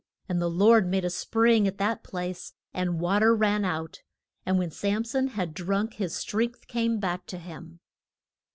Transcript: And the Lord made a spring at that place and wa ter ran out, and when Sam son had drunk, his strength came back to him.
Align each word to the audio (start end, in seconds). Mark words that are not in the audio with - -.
And 0.27 0.41
the 0.41 0.49
Lord 0.49 0.87
made 0.87 1.05
a 1.05 1.11
spring 1.11 1.67
at 1.67 1.77
that 1.77 2.01
place 2.03 2.53
and 2.73 2.99
wa 2.99 3.19
ter 3.19 3.35
ran 3.35 3.63
out, 3.63 4.01
and 4.47 4.57
when 4.57 4.71
Sam 4.71 5.03
son 5.03 5.27
had 5.27 5.53
drunk, 5.53 5.93
his 5.93 6.15
strength 6.15 6.65
came 6.67 6.99
back 6.99 7.27
to 7.27 7.37
him. 7.37 7.81